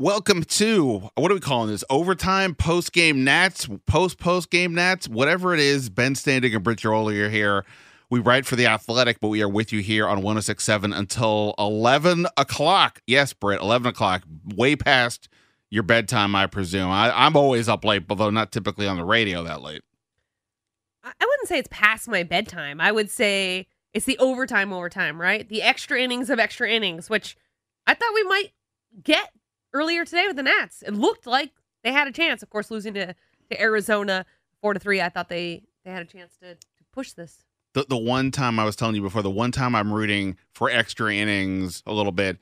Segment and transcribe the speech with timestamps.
[0.00, 1.84] Welcome to what are we calling this?
[1.90, 5.90] Overtime, post game Nats, post post game Nats, whatever it is.
[5.90, 7.66] Ben Standig and Britt Ghiroli are here.
[8.08, 12.26] We write for the Athletic, but we are with you here on 1067 until 11
[12.38, 13.02] o'clock.
[13.06, 14.22] Yes, Britt, 11 o'clock,
[14.54, 15.28] way past
[15.68, 16.88] your bedtime, I presume.
[16.90, 19.82] I, I'm always up late, although not typically on the radio that late.
[21.04, 22.80] I wouldn't say it's past my bedtime.
[22.80, 25.46] I would say it's the overtime overtime, right?
[25.46, 27.36] The extra innings of extra innings, which
[27.86, 28.52] I thought we might
[29.04, 29.28] get
[29.72, 30.82] earlier today with the Nats.
[30.86, 32.42] It looked like they had a chance.
[32.42, 33.14] Of course, losing to,
[33.50, 34.26] to Arizona
[34.60, 37.44] four to three, I thought they they had a chance to, to push this.
[37.72, 40.68] The, the one time I was telling you before, the one time I'm rooting for
[40.68, 42.38] extra innings a little bit,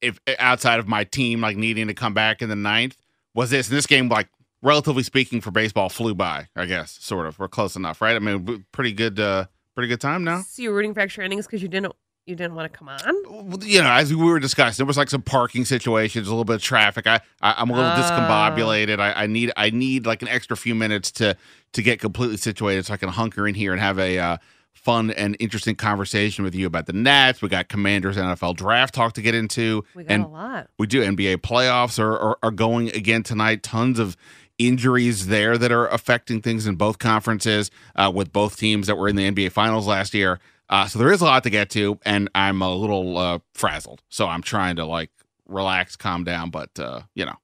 [0.00, 2.96] if outside of my team like needing to come back in the ninth,
[3.34, 3.68] was this.
[3.68, 4.28] And this game, like
[4.60, 6.48] relatively speaking, for baseball, flew by.
[6.56, 7.38] I guess sort of.
[7.38, 8.16] We're close enough, right?
[8.16, 10.42] I mean, pretty good, uh, pretty good time now.
[10.42, 11.94] So you're rooting for extra innings because you didn't
[12.28, 13.60] you didn't want to come on.
[13.62, 16.56] you know, as we were discussing, there was like some parking situations, a little bit
[16.56, 17.06] of traffic.
[17.06, 17.94] I, I am a little Oh.
[17.96, 19.00] discombobulated.
[19.00, 21.36] I, I need I need like an extra few minutes to
[21.72, 24.36] to get completely situated so I can hunker in here and have a uh,
[24.74, 27.42] fun and interesting conversation with you about the Nats.
[27.42, 30.68] We got Commanders NFL draft talk to get into, We got and a lot.
[30.78, 33.62] we do NBA playoffs are, are are going again tonight.
[33.62, 34.16] Tons of
[34.58, 39.08] injuries there that are affecting things in both conferences uh, with both teams that were
[39.08, 40.40] in the NBA finals last year.
[40.70, 44.02] Uh, so there is a lot to get to, and I'm a little uh, frazzled.
[44.08, 45.10] So I'm trying to like
[45.46, 47.36] relax, calm down, but uh, you know,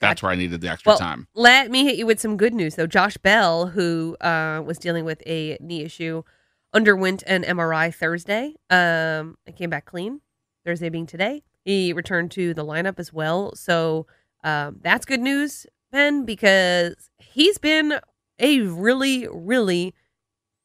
[0.00, 1.26] that's where I needed the extra Well, time.
[1.34, 2.86] Let me hit you with some good news, though.
[2.86, 6.22] Josh Bell, who uh, was dealing with a knee issue,
[6.72, 8.54] underwent an MRI Thursday.
[8.70, 10.20] Um, and came back clean.
[10.64, 13.54] Thursday being today, he returned to the lineup as well.
[13.54, 14.06] So
[14.44, 17.98] um, that's good news, Ben, because he's been
[18.38, 19.94] a really, really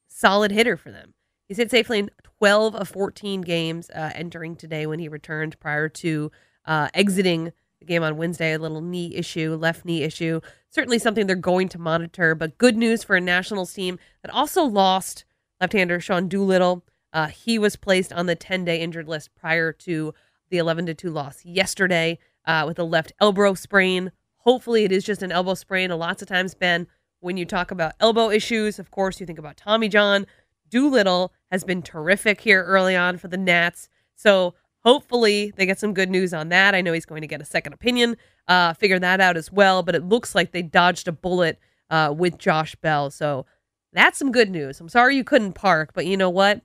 [0.08, 1.13] solid hitter for them.
[1.48, 5.88] He's hit safely in 12 of 14 games uh, entering today when he returned prior
[5.90, 6.32] to
[6.64, 8.54] uh, exiting the game on Wednesday.
[8.54, 10.40] A little knee issue, left knee issue.
[10.70, 14.64] Certainly something they're going to monitor, but good news for a Nationals team that also
[14.64, 15.24] lost
[15.60, 16.84] left-hander Sean Doolittle.
[17.12, 20.12] Uh, he was placed on the 10-day injured list prior to
[20.50, 24.10] the 11 2 loss yesterday uh, with a left elbow sprain.
[24.38, 25.90] Hopefully, it is just an elbow sprain.
[25.90, 26.86] And lots of times, Ben,
[27.20, 30.26] when you talk about elbow issues, of course, you think about Tommy John.
[30.74, 33.88] Doolittle has been terrific here early on for the Nats.
[34.16, 36.74] So hopefully they get some good news on that.
[36.74, 38.16] I know he's going to get a second opinion,
[38.48, 39.84] uh, figure that out as well.
[39.84, 43.12] But it looks like they dodged a bullet uh, with Josh Bell.
[43.12, 43.46] So
[43.92, 44.80] that's some good news.
[44.80, 46.60] I'm sorry you couldn't park, but you know what?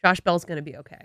[0.00, 1.04] Josh Bell's going to be okay.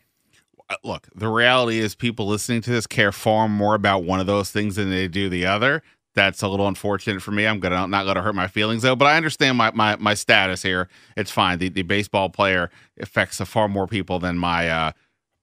[0.69, 4.27] Uh, Look, the reality is people listening to this care far more about one of
[4.27, 5.83] those things than they do the other.
[6.19, 7.47] That's a little unfortunate for me.
[7.47, 10.61] I'm gonna not gonna hurt my feelings though, but I understand my my, my status
[10.61, 10.89] here.
[11.15, 11.59] It's fine.
[11.59, 12.69] The the baseball player
[12.99, 14.91] affects far more people than my uh,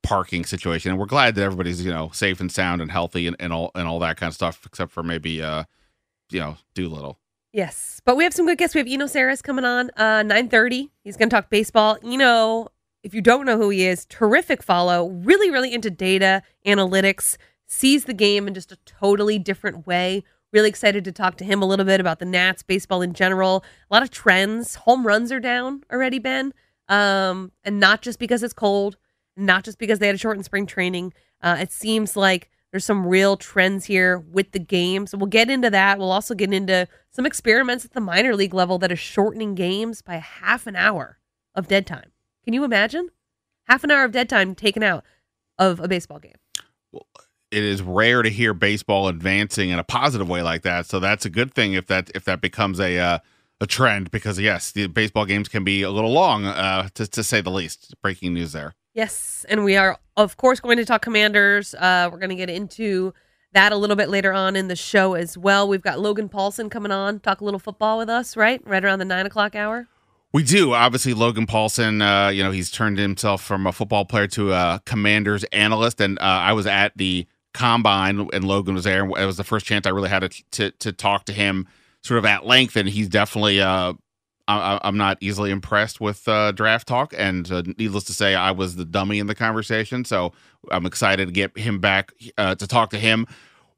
[0.03, 3.37] parking situation, and we're glad that everybody's you know safe and sound and healthy and,
[3.41, 5.65] and all and all that kind of stuff, except for maybe uh,
[6.31, 7.19] you know Doolittle.
[7.55, 8.75] Yes, but we have some good guests.
[8.75, 10.91] We have Eno Sarris coming on uh 9:30.
[11.05, 11.97] He's going to talk baseball.
[12.05, 12.69] Eno,
[13.03, 15.09] if you don't know who he is, terrific follow.
[15.09, 17.39] Really, really into data analytics.
[17.67, 20.23] Sees the game in just a totally different way.
[20.57, 23.63] Really excited to talk to him a little bit about the Nats, baseball in general.
[23.91, 24.77] A lot of trends.
[24.77, 26.55] Home runs are down already, Ben,
[26.89, 28.97] um, and not just because it's cold,
[29.37, 31.13] not just because they had a shortened spring training.
[31.43, 35.07] Uh, it seems like there's some real trends here with the game.
[35.07, 35.99] So we'll get into that.
[35.99, 40.01] We'll also get into some experiments at the minor league level that are shortening games
[40.01, 41.19] by half an hour
[41.55, 42.13] of dead time.
[42.45, 43.11] Can you imagine?
[43.65, 45.05] Half an hour of dead time taken out
[45.59, 46.37] of a baseball game.
[47.57, 50.85] It is rare to hear baseball advancing in a positive way like that.
[50.85, 53.19] So that's a good thing if that if that becomes a uh,
[53.63, 57.25] a trend because yes, the baseball games can be a little long uh, to to
[57.25, 57.95] say the least.
[58.03, 58.75] Breaking news there.
[58.93, 61.75] Yes, and we are of course going to talk Commanders.
[61.75, 63.15] Uh, we're going to get into
[63.55, 65.67] that a little bit later on in the show as well.
[65.67, 68.61] We've got Logan Paulsen coming on, talk a little football with us, right?
[68.67, 69.89] Right around the nine o'clock hour.
[70.35, 70.75] We do.
[70.75, 74.83] Obviously, Logan Paulsen, uh, you know, he's turned himself from a football player to a
[74.85, 76.03] commander's analyst.
[76.03, 77.27] And uh, I was at the
[77.57, 79.05] combine, and Logan was there.
[79.05, 81.67] It was the first chance I really had to to, to talk to him
[82.03, 83.61] sort of at length, and he's definitely.
[83.61, 83.95] Uh,
[84.49, 88.53] I, I'm not easily impressed with uh, draft talk, and uh, needless to say, I
[88.53, 90.05] was the dummy in the conversation.
[90.05, 90.33] So
[90.71, 93.27] I'm excited to get him back uh, to talk to him.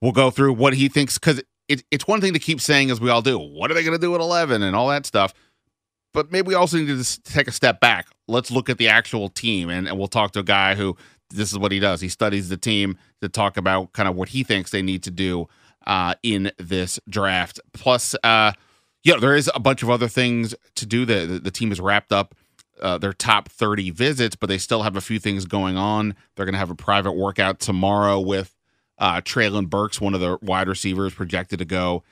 [0.02, 3.00] We'll go through what he thinks because it, it's one thing to keep saying, as
[3.00, 5.32] we all do, what are they going to do at 11 and all that stuff.
[6.12, 8.06] But maybe we also need to take a step back.
[8.26, 10.96] Let's look at the actual team, and, and we'll talk to a guy who
[11.30, 12.00] this is what he does.
[12.00, 15.10] He studies the team to talk about kind of what he thinks they need to
[15.10, 15.48] do
[15.86, 17.60] uh, in this draft.
[17.72, 18.52] Plus, uh,
[19.04, 21.04] yeah, there is a bunch of other things to do.
[21.04, 22.34] The the, the team is wrapped up
[22.80, 26.14] uh, their top 30 visits, but they still have a few things going on.
[26.36, 28.54] They're going to have a private workout tomorrow with
[28.98, 32.02] uh, Treylon Burks, one of the wide receivers projected to go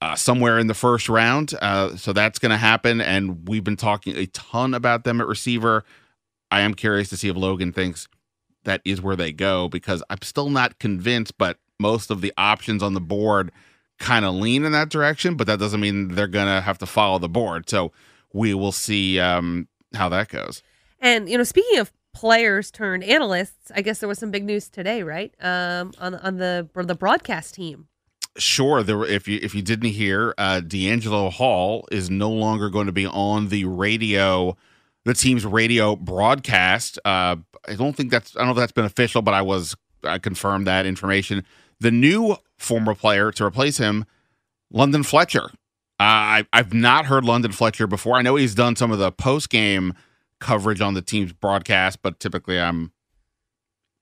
[0.00, 1.54] uh, somewhere in the first round.
[1.60, 3.00] Uh, so that's going to happen.
[3.00, 5.84] And we've been talking a ton about them at receiver.
[6.50, 8.06] I am curious to see if Logan thinks
[8.64, 12.82] that is where they go because I'm still not convinced, but most of the options
[12.82, 13.52] on the board
[13.98, 16.86] kind of lean in that direction, but that doesn't mean they're going to have to
[16.86, 17.68] follow the board.
[17.68, 17.92] So
[18.32, 20.62] we will see um, how that goes.
[21.00, 24.68] And you know, speaking of players turned analysts, I guess there was some big news
[24.68, 25.34] today, right?
[25.40, 27.88] Um, on on the the broadcast team.
[28.36, 28.82] Sure.
[28.82, 32.86] There, were if you if you didn't hear, uh, DeAngelo Hall is no longer going
[32.86, 34.56] to be on the radio,
[35.04, 36.98] the team's radio broadcast.
[37.04, 37.36] Uh,
[37.68, 40.18] I don't think that's I don't know if that's been official, but I was I
[40.18, 41.44] confirmed that information.
[41.80, 44.04] The new former player to replace him,
[44.70, 45.50] London Fletcher.
[46.00, 48.16] Uh, I, I've not heard London Fletcher before.
[48.16, 49.94] I know he's done some of the post game
[50.40, 52.92] coverage on the team's broadcast, but typically I'm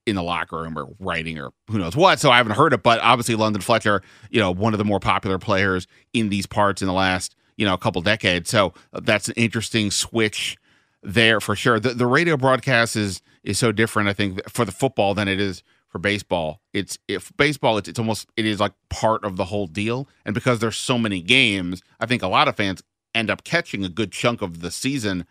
[0.05, 2.19] in the locker room or writing or who knows what.
[2.19, 2.83] So I haven't heard it.
[2.83, 6.81] But obviously, London Fletcher, you know, one of the more popular players in these parts
[6.81, 8.49] in the last, you know, a couple decades.
[8.49, 10.57] So that's an interesting switch
[11.01, 11.79] there for sure.
[11.79, 15.39] The, the radio broadcast is is so different, I think, for the football than it
[15.39, 16.61] is for baseball.
[16.73, 20.07] It's if baseball, it's, it's almost it is like part of the whole deal.
[20.25, 22.81] And because there's so many games, I think a lot of fans
[23.13, 25.25] end up catching a good chunk of the season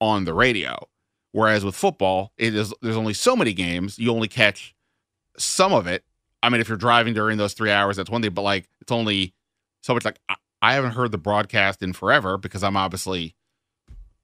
[0.00, 0.88] on the radio.
[1.32, 3.98] Whereas with football, it is there's only so many games.
[3.98, 4.74] You only catch
[5.36, 6.04] some of it.
[6.42, 8.32] I mean, if you're driving during those three hours, that's one thing.
[8.32, 9.34] But like, it's only
[9.82, 10.04] so much.
[10.04, 13.34] Like, I, I haven't heard the broadcast in forever because I'm obviously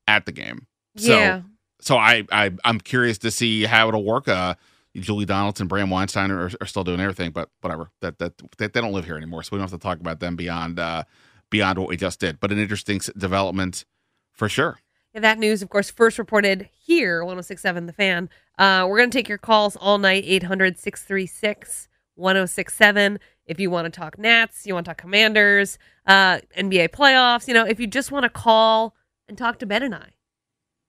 [0.09, 0.67] at the game.
[0.97, 1.43] So, yeah.
[1.83, 4.29] So I, I I'm curious to see how it'll work.
[4.29, 4.55] Uh,
[4.95, 7.91] Julie Donaldson, Bram Weinstein are, are still doing everything, but whatever.
[8.01, 10.37] That that they, don't live here anymore, so we don't have to talk about them
[10.37, 11.05] beyond uh,
[11.51, 12.41] beyond what we just did.
[12.41, 13.85] But an interesting development
[14.33, 14.79] for sure.
[15.15, 18.31] That news, of course, first reported here, 1067 The Fan.
[18.59, 23.19] Uh, we're going to take your calls all night, 800 636 1067.
[23.47, 27.55] If you want to talk Nats, you want to talk Commanders, uh, NBA playoffs, you
[27.55, 28.95] know, if you just want to call
[29.29, 30.13] and talk to Ben and I,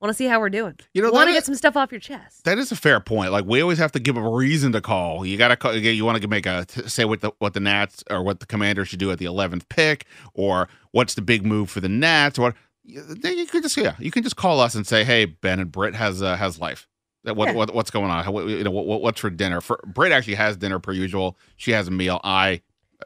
[0.04, 0.76] want to see how we're doing.
[0.92, 2.44] You know, want to get some stuff off your chest.
[2.44, 3.32] That is a fair point.
[3.32, 5.24] Like we always have to give a reason to call.
[5.24, 5.74] You got to call.
[5.74, 8.88] You want to make a say what the what the Nats or what the Commanders
[8.88, 12.54] should do at the eleventh pick, or what's the big move for the Nats, or
[12.84, 15.72] you you could just yeah, you can just call us and say, hey, Ben and
[15.72, 16.86] Britt has uh, has life.
[17.22, 17.52] What, Yeah.
[17.54, 18.22] what what's going on?
[18.22, 19.62] How, what, you know, what, what's for dinner?
[19.62, 21.38] For Britt actually has dinner per usual.
[21.56, 22.20] She has a meal.
[22.22, 22.60] I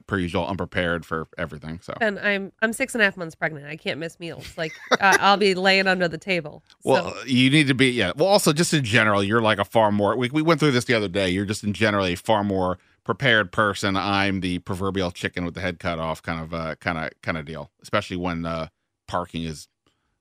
[0.06, 1.80] per usual unprepared for everything.
[1.82, 3.66] So And I'm I'm six and a half months pregnant.
[3.66, 4.56] I can't miss meals.
[4.56, 6.62] Like uh, I'll be laying under the table.
[6.84, 8.12] Well, so, you need to be, yeah.
[8.16, 10.84] Well, also, just in general, you're like a far more, we, we went through this
[10.84, 11.28] the other day.
[11.28, 13.96] You're just in general a far more prepared person.
[13.96, 17.38] I'm the proverbial chicken with the head cut off kind of, uh, kind of, kind
[17.38, 18.68] of deal, especially when uh,
[19.06, 19.68] parking is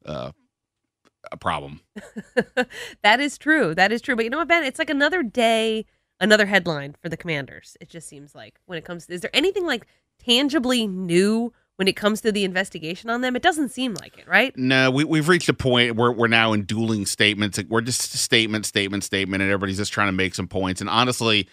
[0.05, 0.31] uh,
[1.31, 1.81] a problem.
[3.03, 3.75] that is true.
[3.75, 4.15] That is true.
[4.15, 4.63] But you know what, Ben?
[4.63, 5.86] It's like another day,
[6.19, 7.77] another headline for the Commanders.
[7.81, 9.88] It just seems like when it comes to, is there anything like
[10.24, 13.36] tangibly new when it comes to the investigation on them?
[13.36, 14.55] It doesn't seem like it, right?
[14.57, 17.59] No, we, we've reached a point where we're now in dueling statements.
[17.69, 20.81] We're just statement, statement, statement, and everybody's just trying to make some points.
[20.81, 21.47] And honestly,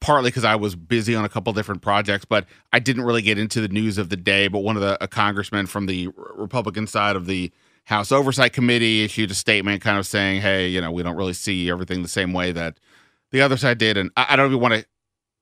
[0.00, 3.38] partly because I was busy on a couple different projects, but I didn't really get
[3.38, 4.48] into the news of the day.
[4.48, 7.52] But one of the a congressman from the Republican side of the
[7.84, 11.32] House Oversight Committee issued a statement kind of saying, hey, you know, we don't really
[11.32, 12.78] see everything the same way that
[13.30, 13.96] the other side did.
[13.96, 14.86] And I, I don't even want to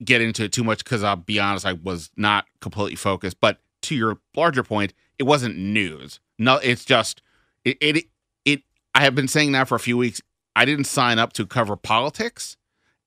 [0.04, 3.40] get into it too much because I'll be honest, I was not completely focused.
[3.40, 6.20] But to your larger point, it wasn't news.
[6.38, 7.22] No, it's just
[7.64, 8.04] it it
[8.44, 8.62] it
[8.94, 10.20] I have been saying now for a few weeks.
[10.54, 12.56] I didn't sign up to cover politics,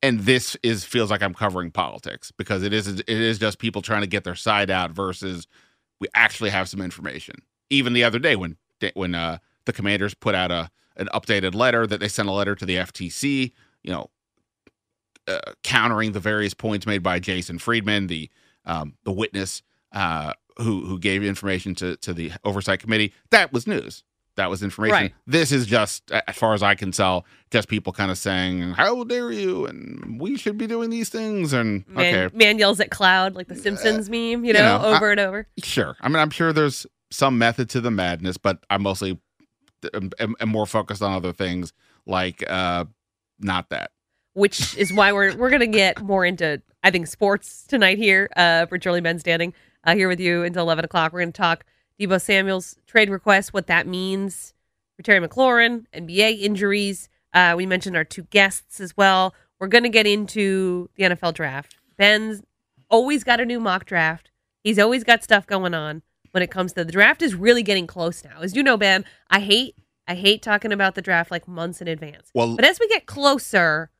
[0.03, 3.81] and this is feels like I'm covering politics because it is it is just people
[3.81, 5.47] trying to get their side out versus
[5.99, 7.41] we actually have some information.
[7.69, 8.57] Even the other day when
[8.93, 12.55] when uh, the commanders put out a an updated letter that they sent a letter
[12.55, 14.09] to the FTC, you know,
[15.29, 18.29] uh, countering the various points made by Jason Friedman, the
[18.65, 19.61] um, the witness
[19.93, 23.13] uh, who who gave information to to the oversight committee.
[23.31, 24.03] That was news.
[24.35, 24.93] that was information.
[24.95, 25.13] Right.
[25.27, 29.03] This is just, as far as I can tell, just people kind of saying, "How
[29.03, 31.51] dare you?" and we should be doing these things.
[31.53, 34.95] And Man, okay, man yells at cloud like the Simpsons meme, you know, know, I-
[34.95, 35.47] over and over.
[35.63, 35.97] sure.
[36.01, 39.19] I mean, I'm sure there's some method to the madness, but I mostly
[39.93, 41.73] am, am, am more focused on other things
[42.05, 42.85] like uh,
[43.39, 43.91] not that.
[44.39, 48.67] Which is why we're we're gonna get more into I think sports tonight here uh,
[48.67, 49.51] for Charlie Ben Standig
[49.83, 51.11] uh, here with you until eleven o'clock.
[51.11, 51.65] We're gonna talk
[51.99, 54.53] Deebo Samuel's trade request, what that means
[54.95, 57.09] for Terry McLaurin, NBA injuries.
[57.33, 59.35] Uh, we mentioned our two guests as well.
[59.59, 61.75] We're gonna get into the NFL draft.
[61.97, 62.41] Ben's
[62.89, 64.31] always got a new mock draft.
[64.63, 67.21] He's always got stuff going on when it comes to the draft.
[67.21, 69.03] Is really getting close now, as you know, Ben.
[69.29, 69.75] I hate
[70.07, 72.31] I hate talking about the draft like months in advance.
[72.33, 73.91] Well, But as we get closer,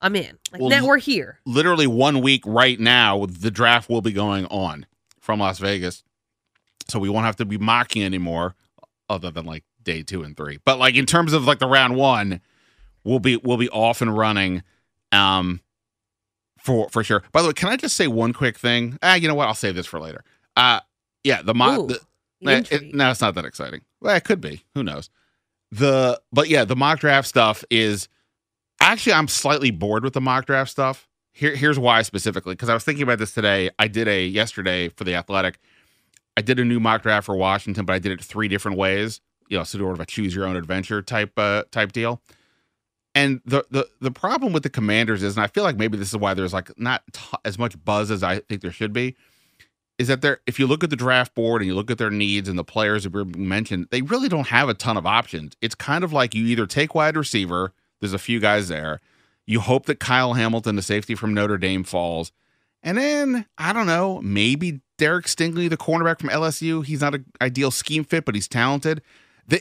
[0.00, 0.38] I'm in.
[0.52, 1.38] Like Well, now we're here.
[1.44, 4.86] literally one week right now, the draft will be going on
[5.20, 6.04] from Las Vegas.
[6.88, 8.54] So we won't have to be mocking anymore,
[9.10, 10.58] other than like day two and three.
[10.64, 12.40] But like in terms of like the round one,
[13.04, 14.62] we'll be we'll be off and running.
[15.12, 15.60] Um
[16.58, 17.22] for for sure.
[17.32, 18.98] By the way, can I just say one quick thing?
[19.02, 19.48] Ah, you know what?
[19.48, 20.24] I'll save this for later.
[20.56, 20.80] Uh
[21.24, 22.00] yeah, the mock Ooh, the,
[22.40, 23.80] the Eh, it- no, it's not that exciting.
[24.00, 24.64] Well, it could be.
[24.74, 25.10] Who knows?
[25.72, 28.08] The but yeah, the mock draft stuff is
[28.80, 31.08] actually I'm slightly bored with the mock draft stuff.
[31.32, 33.70] Here, here's why specifically because I was thinking about this today.
[33.78, 35.58] I did a yesterday for the Athletic.
[36.36, 39.20] I did a new mock draft for Washington, but I did it three different ways.
[39.48, 42.20] You know, sort of a choose your own adventure type uh, type deal.
[43.14, 46.08] And the the the problem with the Commanders is, and I feel like maybe this
[46.08, 49.16] is why there's like not t- as much buzz as I think there should be
[49.98, 52.10] is that they're if you look at the draft board and you look at their
[52.10, 55.56] needs and the players that were mentioned, they really don't have a ton of options.
[55.60, 59.00] It's kind of like you either take wide receiver, there's a few guys there.
[59.46, 62.32] You hope that Kyle Hamilton, the safety from Notre Dame, falls.
[62.82, 66.84] And then, I don't know, maybe Derek Stingley, the cornerback from LSU.
[66.84, 69.02] He's not an ideal scheme fit, but he's talented.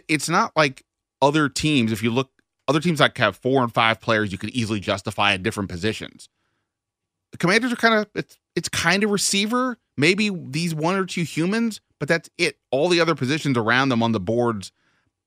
[0.08, 0.84] It's not like
[1.22, 2.30] other teams, if you look,
[2.68, 6.30] other teams like have four and five players you could easily justify at different positions
[7.32, 11.24] the commanders are kind of it's it's kind of receiver maybe these one or two
[11.24, 14.72] humans but that's it all the other positions around them on the boards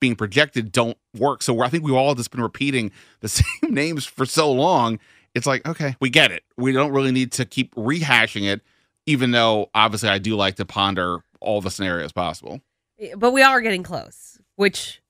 [0.01, 1.43] being projected don't work.
[1.43, 2.91] So i think we've all just been repeating
[3.21, 4.99] the same names for so long.
[5.35, 6.43] It's like okay we get it.
[6.57, 8.63] We don't really need to keep rehashing it
[9.07, 12.61] even though obviously i do like to ponder all the scenarios possible.
[12.99, 15.01] Eh, but we are getting close, which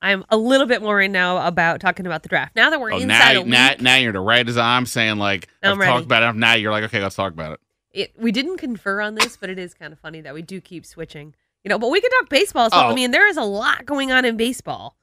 [0.00, 2.56] I'm a little bit more in now about talking about the draft.
[2.56, 4.86] Now that we're oh, inside now, a now, week, now you're the right as i'm
[4.86, 5.92] saying like I'm i've ready.
[5.92, 6.38] talked about it.
[6.38, 7.60] Now you're like okay let's talk about it.
[7.92, 10.60] It, we didn't confer on this, but it is kind of funny that we do
[10.62, 11.34] keep switching.
[11.64, 12.70] You know, but we can talk baseball.
[12.70, 12.94] So I Oh.
[12.94, 14.96] mean, there is a lot going on in baseball.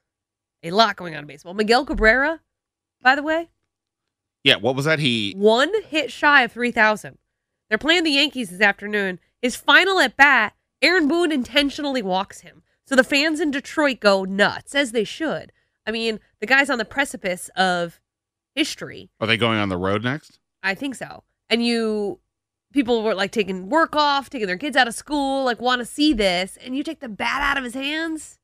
[0.63, 1.53] A lot going on in baseball.
[1.53, 2.41] Miguel Cabrera,
[3.01, 3.49] by the way,
[4.43, 7.17] yeah what was that he one hit shy of 3,000.
[7.69, 9.19] They're playing the Yankees this afternoon.
[9.41, 12.63] His final at bat, Aaron Boone intentionally walks him.
[12.85, 15.51] So the fans in Detroit go nuts, as they should.
[15.85, 17.99] I mean, the guy's on the precipice of
[18.55, 19.09] history.
[19.21, 21.23] are they going on the road next I think so.
[21.49, 22.19] And you,
[22.73, 25.85] people were like taking work off, taking their kids out of school, like want to
[25.85, 28.37] see this, and you take the bat out of his hands.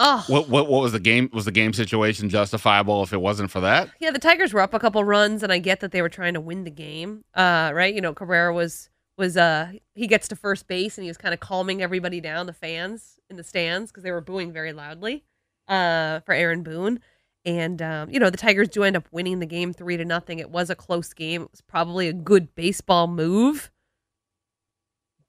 [0.00, 1.28] Oh, What what what was the game?
[1.32, 3.90] Was the game situation justifiable if it wasn't for that?
[3.98, 4.12] yeah.
[4.12, 6.40] The Tigers were up a couple runs, and I get that they were trying to
[6.40, 7.24] win the game.
[7.34, 7.92] Uh, right?
[7.92, 11.34] You know, Cabrera was was uh he gets to first base, and he was kind
[11.34, 15.24] of calming everybody down, the fans in the stands, because they were booing very loudly.
[15.66, 17.00] Uh, for Aaron Boone.
[17.44, 20.38] And um, you know the Tigers do end up winning the game three to nothing.
[20.38, 21.42] It was a close game.
[21.42, 23.70] It was probably a good baseball move,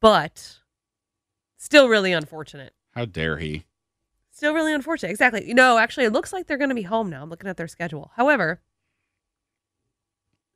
[0.01, 0.59] but
[1.57, 2.73] still really unfortunate.
[2.95, 3.65] How dare he?
[4.31, 5.11] Still really unfortunate.
[5.11, 5.47] Exactly.
[5.47, 7.21] You know, actually, it looks like they're going to be home now.
[7.21, 8.11] I'm looking at their schedule.
[8.15, 8.61] However,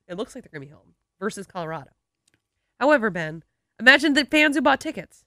[0.08, 1.92] it looks like they're going to be home versus Colorado.
[2.80, 3.44] However, Ben,
[3.80, 5.24] imagine the fans who bought tickets.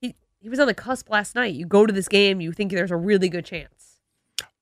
[0.00, 1.54] He he was on the cusp last night.
[1.54, 3.75] You go to this game, you think there's a really good chance.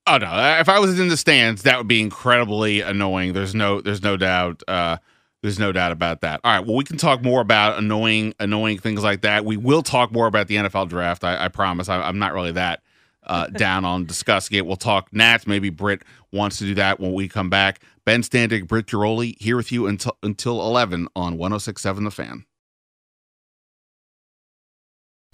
[0.07, 0.57] Oh no!
[0.59, 3.33] If I was in the stands, that would be incredibly annoying.
[3.33, 4.61] There's no, there's no doubt.
[4.67, 4.97] Uh,
[5.41, 6.41] there's no doubt about that.
[6.43, 6.65] All right.
[6.65, 9.45] Well, we can talk more about annoying, annoying things like that.
[9.45, 11.23] We will talk more about the NFL draft.
[11.23, 11.87] I, I promise.
[11.87, 12.81] I, I'm not really that
[13.25, 14.65] uh, down on discussing it.
[14.65, 15.45] We'll talk Nats.
[15.45, 17.79] Maybe Britt wants to do that when we come back.
[18.05, 22.45] Ben Standig, Britt Ghiroli, here with you until until 11 on 106.7 The Fan.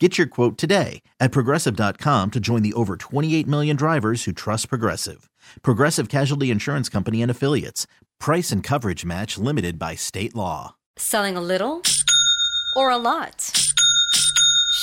[0.00, 4.68] Get your quote today at progressive.com to join the over 28 million drivers who trust
[4.68, 5.30] Progressive.
[5.62, 7.86] Progressive Casualty Insurance Company and Affiliates.
[8.18, 10.74] Price and coverage match limited by state law.
[10.96, 11.80] Selling a little
[12.74, 13.52] or a lot?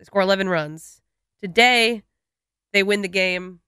[0.00, 1.02] They score 11 runs.
[1.42, 2.04] Today,
[2.72, 3.60] they win the game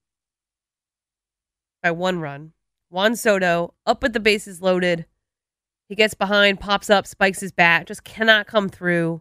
[1.83, 2.53] by one run.
[2.89, 5.05] Juan Soto up with the bases loaded.
[5.91, 9.21] He gets behind, pops up, spikes his bat, just cannot come through.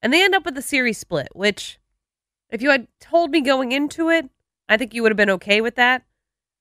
[0.00, 1.78] And they end up with a series split, which,
[2.48, 4.30] if you had told me going into it,
[4.70, 6.04] I think you would have been okay with that.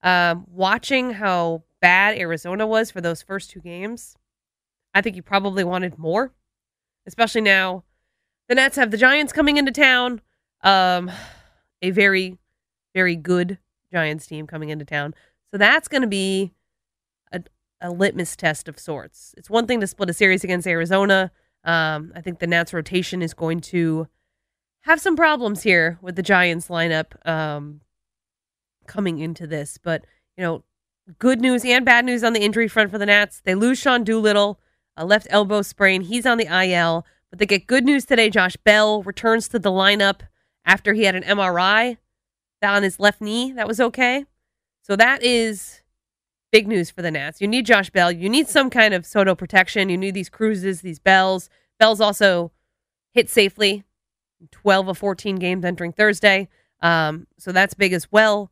[0.04, 4.17] Um, watching how bad Arizona was for those first two games,
[4.93, 6.34] I think you probably wanted more,
[7.06, 7.86] especially now
[8.47, 10.21] the Nets have the Giants coming into town.
[10.62, 11.12] Um,
[11.81, 12.38] a very,
[12.93, 13.57] very good
[13.91, 15.13] Giants team coming into town.
[15.51, 16.53] So that's going to be
[17.31, 17.41] a,
[17.81, 19.33] a litmus test of sorts.
[19.38, 21.31] It's one thing to split a series against Arizona.
[21.63, 24.07] Um, I think the Nats rotation is going to
[24.81, 27.81] have some problems here with the Giants lineup um,
[28.88, 29.77] coming into this.
[29.81, 30.05] But,
[30.38, 30.63] you know,
[31.19, 33.41] good news and bad news on the injury front for the Nats.
[33.43, 34.60] They lose Sean Doolittle,
[34.95, 36.01] a left elbow sprain.
[36.01, 37.05] He's on the IL.
[37.29, 38.29] But they get good news today.
[38.29, 40.21] Josh Bell returns to the lineup
[40.65, 41.97] after he had an MRI
[42.63, 43.51] on his left knee.
[43.51, 44.25] That was okay.
[44.81, 45.81] So that is
[46.51, 47.41] big news for the Nats.
[47.41, 48.11] You need Josh Bell.
[48.11, 49.89] You need some kind of Soto protection.
[49.89, 51.49] You need these cruises, these bells.
[51.79, 52.51] Bell's also
[53.13, 53.83] hit safely
[54.51, 56.47] 12 of 14 games entering Thursday.
[56.81, 58.51] Um, so that's big as well.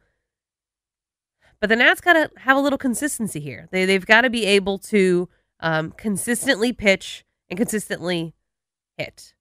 [1.60, 3.68] But the Nats got to have a little consistency here.
[3.72, 8.34] They, they've got to be able to um, consistently pitch and consistently
[8.98, 9.34] hit.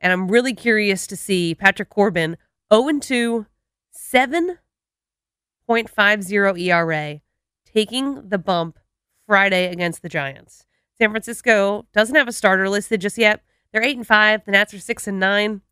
[0.00, 2.36] And I'm really curious to see Patrick Corbin
[2.72, 3.46] 0 2,
[3.94, 7.20] 7.50 ERA,
[7.66, 8.78] taking the bump
[9.26, 10.64] Friday against the Giants.
[10.96, 13.42] San Francisco doesn't have a starter listed just yet.
[13.72, 14.44] They're eight and five.
[14.44, 15.62] The Nats are six and nine.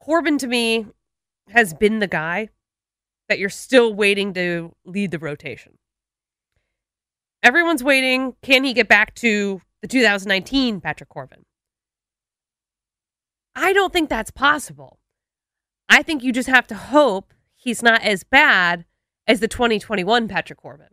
[0.00, 0.86] Corbin to me
[1.50, 2.48] has been the guy
[3.28, 5.78] that you're still waiting to lead the rotation.
[7.42, 8.34] Everyone's waiting.
[8.42, 11.44] Can he get back to the 2019 Patrick Corbin?
[13.56, 14.98] I don't think that's possible.
[15.88, 18.84] I think you just have to hope he's not as bad
[19.26, 20.88] as the 2021 Patrick Corbin.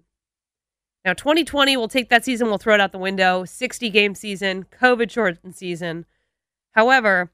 [1.03, 3.43] Now, 2020, we'll take that season, we'll throw it out the window.
[3.43, 6.05] 60 game season, COVID shortened season.
[6.73, 7.31] However,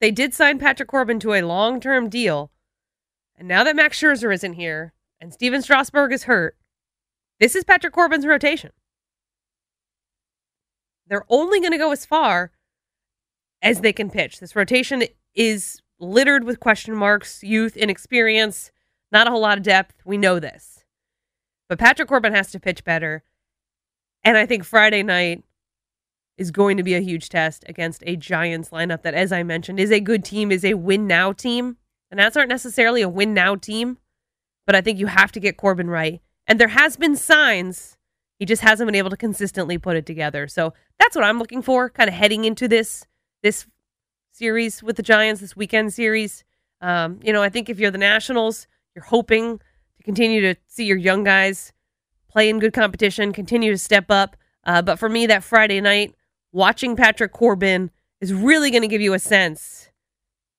[0.00, 2.50] they did sign Patrick Corbin to a long term deal.
[3.36, 6.56] And now that Max Scherzer isn't here and Stephen Strasburg is hurt,
[7.40, 8.70] this is Patrick Corbin's rotation.
[11.06, 12.52] They're only going to go as far
[13.62, 14.40] as they can pitch.
[14.40, 18.70] This rotation is littered with question marks, youth, inexperience.
[19.12, 19.96] Not a whole lot of depth.
[20.04, 20.84] We know this.
[21.68, 23.22] But Patrick Corbin has to pitch better.
[24.24, 25.44] And I think Friday night
[26.36, 29.78] is going to be a huge test against a Giants lineup that, as I mentioned,
[29.78, 31.76] is a good team, is a win now team.
[32.10, 33.98] And that's aren't necessarily a win now team.
[34.70, 36.20] but I think you have to get Corbin right.
[36.46, 37.96] And there has been signs.
[38.38, 40.46] He just hasn't been able to consistently put it together.
[40.46, 43.04] So that's what I'm looking for, kind of heading into this
[43.42, 43.66] this
[44.32, 46.44] series with the Giants, this weekend series.
[46.80, 50.84] Um, you know, I think if you're the Nationals, you're hoping to continue to see
[50.84, 51.72] your young guys
[52.30, 54.36] play in good competition, continue to step up.
[54.64, 56.14] Uh, but for me, that Friday night,
[56.52, 59.90] watching Patrick Corbin is really going to give you a sense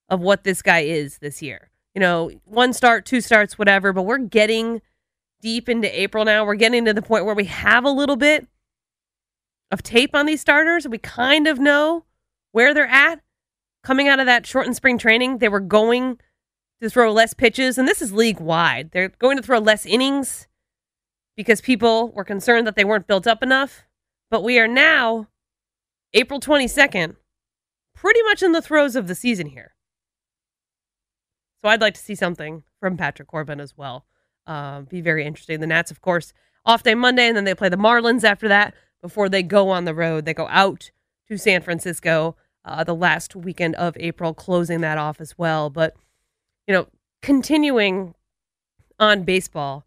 [0.09, 1.69] of what this guy is this year.
[1.95, 4.81] You know, one start, two starts, whatever, but we're getting
[5.41, 6.45] deep into April now.
[6.45, 8.47] We're getting to the point where we have a little bit
[9.71, 10.87] of tape on these starters.
[10.87, 12.05] We kind of know
[12.51, 13.21] where they're at.
[13.83, 16.19] Coming out of that shortened spring training, they were going
[16.81, 18.91] to throw less pitches, and this is league wide.
[18.91, 20.47] They're going to throw less innings
[21.35, 23.85] because people were concerned that they weren't built up enough.
[24.29, 25.27] But we are now,
[26.13, 27.15] April 22nd,
[27.95, 29.75] pretty much in the throes of the season here.
[31.63, 34.05] So I'd like to see something from Patrick Corbin as well.
[34.47, 35.59] Uh, be very interesting.
[35.59, 36.33] The Nats, of course,
[36.65, 39.85] off day Monday, and then they play the Marlins after that before they go on
[39.85, 40.25] the road.
[40.25, 40.91] They go out
[41.31, 45.69] to San Francisco uh, the last weekend of April, closing that off as well.
[45.69, 45.95] But,
[46.67, 46.87] you know,
[47.21, 48.13] continuing
[48.99, 49.85] on baseball,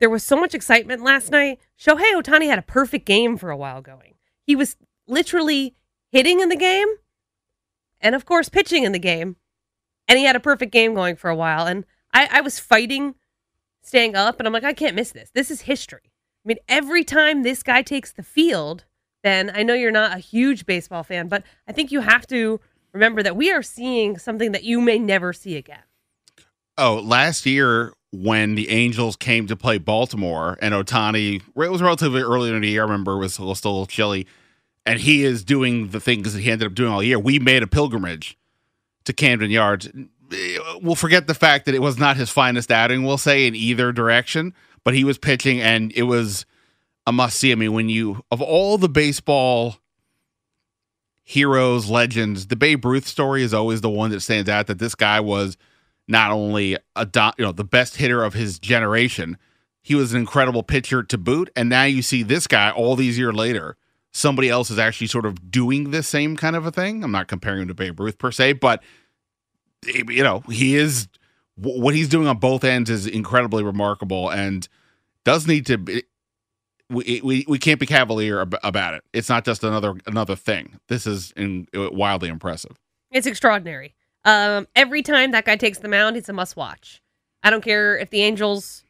[0.00, 1.60] there was so much excitement last night.
[1.78, 4.14] Shohei Ohtani had a perfect game for a while going.
[4.42, 5.74] He was literally
[6.10, 6.88] hitting in the game
[8.00, 9.36] and, of course, pitching in the game.
[10.08, 11.66] And he had a perfect game going for a while.
[11.66, 13.14] And I, I was fighting
[13.82, 15.30] staying up, and I'm like, I can't miss this.
[15.34, 16.00] This is history.
[16.04, 18.86] I mean, every time this guy takes the field,
[19.22, 22.60] then I know you're not a huge baseball fan, but I think you have to
[22.92, 25.82] remember that we are seeing something that you may never see again.
[26.76, 32.22] Oh, last year when the Angels came to play Baltimore and Ohtani, it was relatively
[32.22, 32.82] early in the year.
[32.82, 34.26] I remember it was still a little chilly,
[34.86, 37.18] and he is doing the things that he ended up doing all year.
[37.18, 38.38] We made a pilgrimage
[39.04, 39.90] to Camden Yards.
[40.80, 43.92] We'll forget the fact that it was not his finest outing, we'll say, in either
[43.92, 44.54] direction,
[44.84, 46.46] but he was pitching and it was
[47.08, 47.52] a must see.
[47.52, 49.76] I mean, when you, of all the baseball
[51.24, 54.94] heroes, legends, the Babe Ruth story is always the one that stands out that this
[54.94, 55.56] guy was
[56.06, 59.38] not only a you know the best hitter of his generation,
[59.80, 61.50] he was an incredible pitcher to boot.
[61.56, 63.76] And now you see this guy all these years later,
[64.12, 67.02] somebody else is actually sort of doing the same kind of a thing.
[67.02, 68.82] I'm not comparing him to Babe Ruth per se, but
[69.86, 71.08] you know he is
[71.56, 74.68] what he's doing on both ends is incredibly remarkable and
[75.24, 76.02] does need to be.
[76.90, 79.04] We, we, we can't be cavalier about it.
[79.12, 80.80] It's not just another another thing.
[80.88, 82.78] This is in, wildly impressive.
[83.10, 83.94] It's extraordinary.
[84.24, 87.02] Um, every time that guy takes the mound, it's a must watch.
[87.42, 88.84] I don't care if the Angels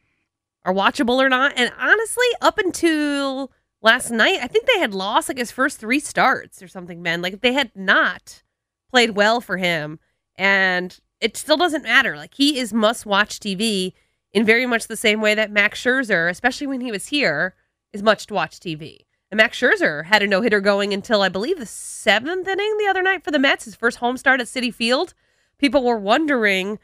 [0.63, 1.53] are watchable or not.
[1.55, 5.99] And honestly, up until last night, I think they had lost like his first three
[5.99, 7.21] starts or something, man.
[7.21, 8.43] Like they had not
[8.91, 9.99] played well for him.
[10.35, 12.15] And it still doesn't matter.
[12.15, 13.93] Like he is must watch TV
[14.31, 17.55] in very much the same way that Max Scherzer, especially when he was here,
[17.93, 19.05] is much to watch TV.
[19.31, 22.87] And Max Scherzer had a no hitter going until I believe the seventh inning the
[22.87, 25.13] other night for the Mets, his first home start at Citi Field.
[25.59, 26.79] People were wondering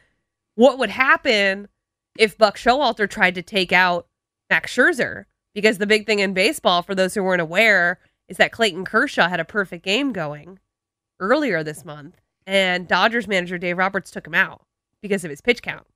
[0.55, 1.67] what would happen
[2.17, 4.07] if Buck Showalter tried to take out
[4.49, 5.25] Max Scherzer.
[5.53, 9.29] Because the big thing in baseball, for those who weren't aware, is that Clayton Kershaw
[9.29, 10.59] had a perfect game going
[11.19, 12.19] earlier this month.
[12.45, 14.65] And Dodgers manager Dave Roberts took him out
[15.01, 15.87] because of his pitch count.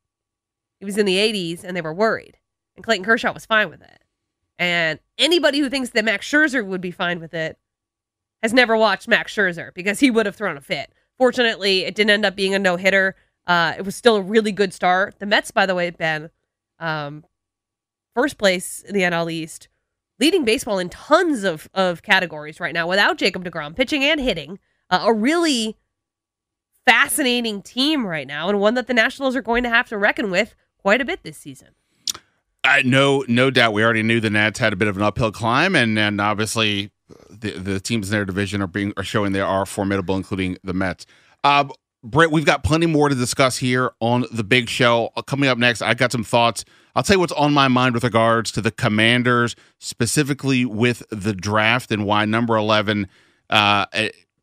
[0.80, 2.38] He was in the 80s and they were worried.
[2.76, 4.02] And Clayton Kershaw was fine with it.
[4.60, 7.58] And anybody who thinks that Max Scherzer would be fine with it
[8.44, 10.92] has never watched Max Scherzer because he would have thrown a fit.
[11.18, 13.16] Fortunately, it didn't end up being a no hitter.
[13.48, 15.16] Uh, it was still a really good start.
[15.20, 16.30] The Mets, by the way, Ben,
[16.78, 17.26] um,
[18.14, 19.70] first place in the NL East,
[20.20, 24.60] leading baseball in tons of, of categories right now without Jacob DeGrom, pitching and hitting.
[24.90, 25.78] Uh, a really
[26.86, 30.32] fascinating team right now, and one that the Nationals are going to have to reckon
[30.32, 31.70] with quite a bit this season.
[32.64, 33.74] Uh, no, no doubt.
[33.74, 36.92] We already knew the Nats had a bit of an uphill climb, and and obviously
[37.30, 40.74] the the teams in their division are being are showing they are formidable, including the
[40.74, 41.06] Mets.
[41.44, 41.66] Uh,
[42.04, 45.10] Britt, we've got plenty more to discuss here on the big show.
[45.16, 46.66] Uh, coming up next, I got some thoughts.
[46.96, 51.34] I'll tell you what's on my mind with regards to the Commanders, specifically with the
[51.34, 53.08] draft and why number eleven
[53.50, 53.86] uh,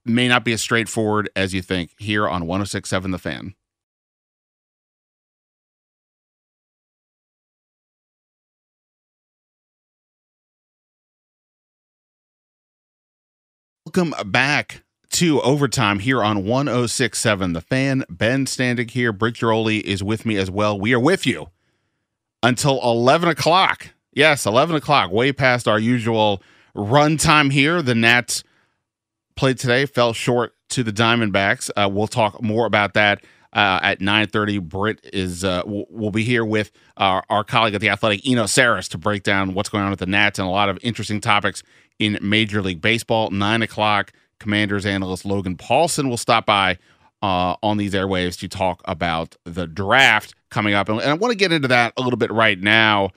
[0.06, 1.92] may not be as straightforward as you think.
[1.98, 3.54] Here on 106.7 The Fan.
[13.96, 14.82] Welcome back
[15.12, 18.04] to overtime here on 1067 The Fan.
[18.10, 19.10] Ben Standig here.
[19.10, 20.78] Britt Ghiroli is with me as well.
[20.78, 21.48] We are with you
[22.42, 23.94] until 11 o'clock.
[24.12, 26.42] Yes, 11 o'clock, way past our usual
[26.74, 27.80] run time here.
[27.80, 28.44] The Nats
[29.34, 31.70] played today, fell short to the Diamondbacks.
[31.74, 34.60] Uh, we'll talk more about that uh, at 9.30.
[34.60, 38.90] Britt is uh, will, be here with our, our colleague at The Athletic, Eno Sarris,
[38.90, 41.62] to break down what's going on with the Nats and a lot of interesting topics
[41.98, 43.30] in Major League Baseball.
[43.30, 46.78] 9 o'clock, Commanders analyst Logan Paulsen will stop by
[47.22, 50.88] uh, on these airwaves to talk about the draft coming up.
[50.88, 53.10] And, and I want to get into that a little bit right now.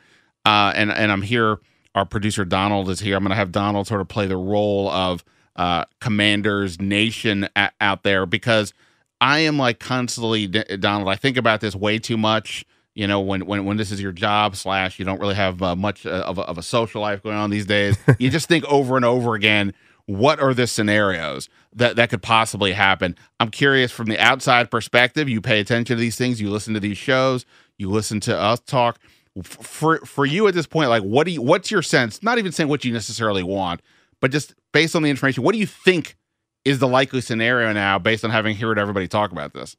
[0.45, 1.59] Uh, and, and I'm here.
[1.95, 3.15] Our producer Donald is here.
[3.15, 5.23] I'm going to have Donald sort of play the role of
[5.55, 8.73] uh, Commanders Nation a- out there because
[9.19, 12.65] I am like constantly, Donald, I think about this way too much.
[12.99, 15.73] You know, when when when this is your job slash you don't really have uh,
[15.73, 17.97] much uh, of a, of a social life going on these days.
[18.19, 19.73] you just think over and over again
[20.05, 25.29] what are the scenarios that that could possibly happen i'm curious from the outside perspective
[25.29, 27.45] you pay attention to these things you listen to these shows
[27.77, 28.97] you listen to us talk
[29.43, 32.51] for for you at this point like what do you what's your sense not even
[32.51, 33.83] saying what you necessarily want
[34.19, 36.17] but just based on the information what do you think
[36.65, 39.77] is the likely scenario now based on having heard everybody talk about this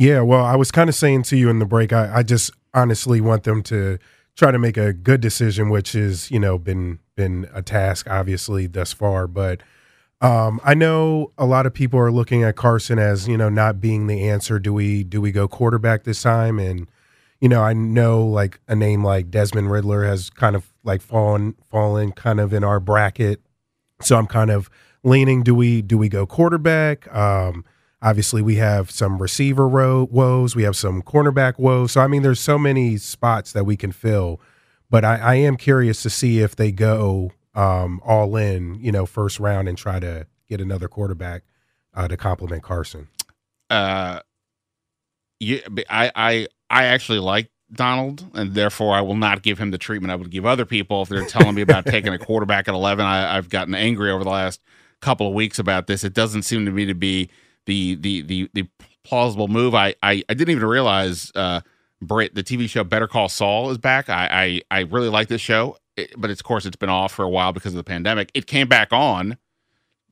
[0.00, 2.50] yeah well i was kind of saying to you in the break I, I just
[2.74, 3.98] honestly want them to
[4.36, 8.66] try to make a good decision which is you know been been a task, obviously,
[8.66, 9.26] thus far.
[9.26, 9.62] But
[10.22, 13.78] um, I know a lot of people are looking at Carson as you know not
[13.78, 14.58] being the answer.
[14.58, 16.58] Do we do we go quarterback this time?
[16.58, 16.88] And
[17.38, 21.54] you know, I know like a name like Desmond Ridder has kind of like fallen
[21.70, 23.42] fallen kind of in our bracket.
[24.00, 24.70] So I'm kind of
[25.04, 25.42] leaning.
[25.42, 27.14] Do we do we go quarterback?
[27.14, 27.66] Um,
[28.02, 30.56] obviously, we have some receiver row woes.
[30.56, 31.92] We have some cornerback woes.
[31.92, 34.40] So I mean, there's so many spots that we can fill
[34.90, 39.06] but I, I am curious to see if they go um, all in, you know,
[39.06, 41.44] first round and try to get another quarterback
[41.94, 43.08] uh, to complement Carson.
[43.70, 44.20] Uh,
[45.38, 49.78] yeah, I, I, I actually like Donald, and therefore I will not give him the
[49.78, 52.74] treatment I would give other people if they're telling me about taking a quarterback at
[52.74, 53.06] 11.
[53.06, 54.60] I, I've gotten angry over the last
[55.00, 56.02] couple of weeks about this.
[56.02, 57.30] It doesn't seem to me to be
[57.70, 58.68] the the the the
[59.04, 59.74] plausible move.
[59.74, 61.60] I I, I didn't even realize uh,
[62.02, 64.08] Britt, the TV show Better Call Saul is back.
[64.08, 67.12] I I, I really like this show, it, but it's, of course it's been off
[67.12, 68.30] for a while because of the pandemic.
[68.34, 69.38] It came back on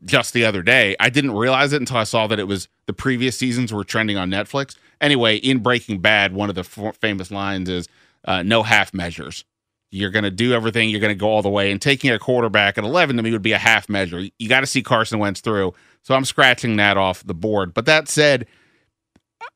[0.05, 0.95] just the other day.
[1.01, 4.17] I didn't realize it until I saw that it was the previous seasons were trending
[4.17, 4.77] on Netflix.
[5.01, 7.89] Anyway, in Breaking Bad, one of the f- famous lines is
[8.25, 9.45] uh, "No half measures."
[9.91, 10.91] You're going to do everything.
[10.91, 11.73] You're going to go all the way.
[11.73, 14.23] And taking a quarterback at 11 to me would be a half measure.
[14.39, 15.73] You got to see Carson Wentz through.
[16.09, 17.75] So I'm scratching that off the board.
[17.75, 18.47] But that said,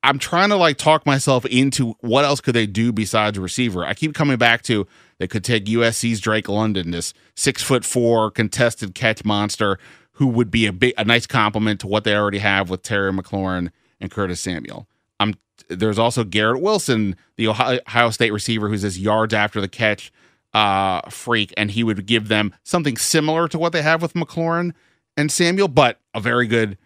[0.02, 3.86] I'm trying to like talk myself into what else could they do besides receiver.
[3.86, 4.86] I keep coming back to
[5.16, 9.78] they could take USC's Drake London, this six foot four contested catch monster
[10.16, 13.10] who would be a big a nice compliment to what they already have with Terry
[13.14, 14.86] McLaurin and Curtis Samuel.
[15.18, 15.32] I'm
[15.68, 20.12] there's also Garrett Wilson, the Ohio, State receiver who's this yards after the catch
[20.52, 24.74] uh, freak, and he would give them something similar to what they have with McLaurin
[25.16, 26.78] and Samuel, but a very good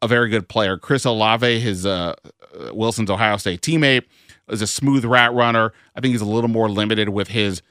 [0.00, 0.76] a very good player.
[0.76, 2.14] Chris Olave, his uh,
[2.58, 4.02] uh, Wilson's Ohio State teammate,
[4.48, 5.72] is a smooth route runner.
[5.94, 7.62] I think he's a little more limited with his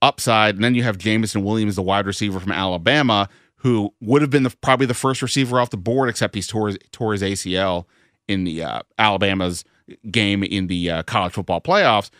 [0.00, 0.54] upside.
[0.54, 4.44] And then you have Jameson Williams, the wide receiver from Alabama, who would have been
[4.44, 7.86] the, probably the first receiver off the board, except he's tore his, tore his ACL
[8.28, 9.64] in the uh, Alabama's
[10.10, 12.10] game in the uh, college football playoffs.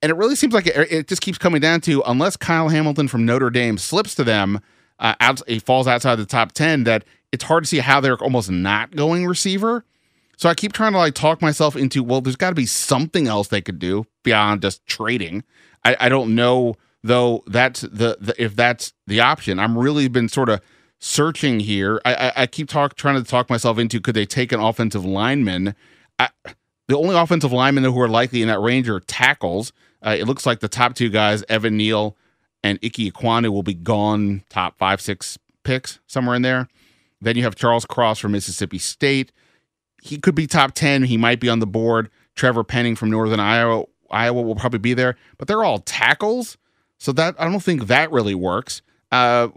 [0.00, 3.08] And it really seems like it, it, just keeps coming down to unless Kyle Hamilton
[3.08, 4.60] from Notre Dame slips to them,
[4.98, 8.16] uh, out, he falls outside the top 10, that it's hard to see how they're
[8.16, 9.84] almost not going receiver.
[10.36, 13.26] So I keep trying to like talk myself into, well, there's got to be something
[13.26, 15.42] else they could do beyond just trading.
[15.84, 19.58] I, I don't know though that's the, the if that's the option.
[19.58, 20.60] I'm really been sort of
[20.98, 22.00] searching here.
[22.04, 25.04] I, I, I keep talk trying to talk myself into could they take an offensive
[25.04, 25.74] lineman?
[26.18, 26.30] I,
[26.88, 29.72] the only offensive linemen who are likely in that range are tackles.
[30.04, 32.16] Uh, it looks like the top two guys, Evan Neal
[32.62, 36.68] and Ike Ekwonu, will be gone top five, six picks somewhere in there.
[37.20, 39.32] Then you have Charles Cross from Mississippi State.
[40.02, 41.04] He could be top 10.
[41.04, 42.10] He might be on the board.
[42.36, 46.56] Trevor Penning from Northern Iowa, Iowa will probably be there, but they're all tackles.
[46.98, 48.82] So that I don't think that really works.
[49.10, 49.48] Uh,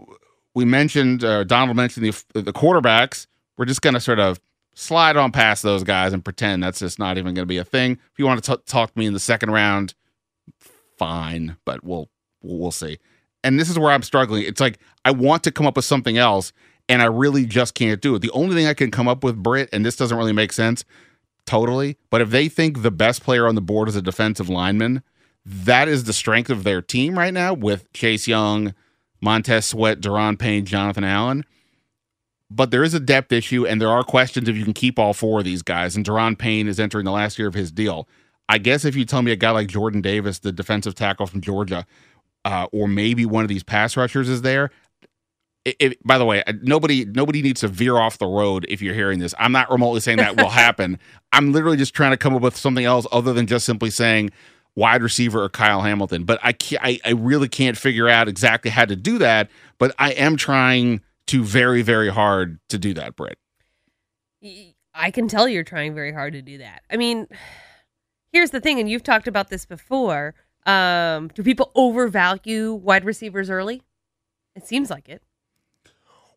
[0.54, 3.26] we mentioned uh, Donald mentioned the the quarterbacks.
[3.56, 4.40] We're just going to sort of
[4.74, 7.64] slide on past those guys and pretend that's just not even going to be a
[7.64, 7.92] thing.
[7.92, 9.94] If you want to talk to me in the second round,
[10.96, 12.08] fine, but we'll
[12.42, 12.98] we'll see.
[13.44, 14.44] And this is where I'm struggling.
[14.44, 16.52] It's like I want to come up with something else,
[16.88, 18.20] and I really just can't do it.
[18.20, 20.84] The only thing I can come up with, Britt, and this doesn't really make sense
[21.44, 25.02] totally, but if they think the best player on the board is a defensive lineman,
[25.44, 28.74] that is the strength of their team right now with Chase Young,
[29.20, 31.44] Montez Sweat, Daron Payne, Jonathan Allen.
[32.48, 35.14] But there is a depth issue, and there are questions if you can keep all
[35.14, 35.96] four of these guys.
[35.96, 38.08] And Daron Payne is entering the last year of his deal.
[38.48, 41.40] I guess if you tell me a guy like Jordan Davis, the defensive tackle from
[41.40, 41.86] Georgia,
[42.44, 44.70] uh, or maybe one of these pass rushers is there,
[45.64, 48.82] It, it, by the way, uh, nobody nobody needs to veer off the road if
[48.82, 49.34] you're hearing this.
[49.38, 50.98] I'm not remotely saying that will happen.
[51.32, 54.30] I'm literally just trying to come up with something else other than just simply saying
[54.74, 56.24] wide receiver or Kyle Hamilton.
[56.24, 59.50] But I can't, I, I really can't figure out exactly how to do that.
[59.78, 63.38] But I am trying to very very hard to do that, Britt.
[64.94, 66.82] I can tell you're trying very hard to do that.
[66.90, 67.28] I mean,
[68.32, 70.34] here's the thing, and you've talked about this before.
[70.66, 73.82] Um, do people overvalue wide receivers early?
[74.54, 75.22] It seems like it.